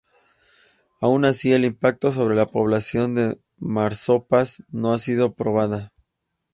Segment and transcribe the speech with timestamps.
[0.99, 5.93] Aún así, el impacto sobre la población de marsopas no ha sido probada.